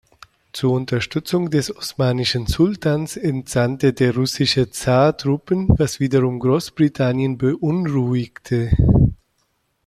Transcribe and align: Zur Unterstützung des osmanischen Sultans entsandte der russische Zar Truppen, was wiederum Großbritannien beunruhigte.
Zur 0.51 0.71
Unterstützung 0.73 1.51
des 1.51 1.69
osmanischen 1.77 2.47
Sultans 2.47 3.17
entsandte 3.17 3.93
der 3.93 4.15
russische 4.15 4.71
Zar 4.71 5.15
Truppen, 5.15 5.67
was 5.77 5.99
wiederum 5.99 6.39
Großbritannien 6.39 7.37
beunruhigte. 7.37 8.71